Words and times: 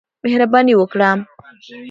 مهرباني 0.23 0.73
وکړه. 0.77 1.09